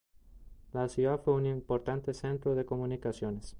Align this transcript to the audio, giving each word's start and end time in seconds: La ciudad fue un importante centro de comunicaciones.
La 0.73 0.89
ciudad 0.89 1.21
fue 1.21 1.35
un 1.35 1.45
importante 1.45 2.15
centro 2.15 2.55
de 2.55 2.65
comunicaciones. 2.65 3.49